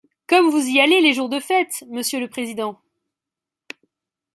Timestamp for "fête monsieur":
1.39-2.19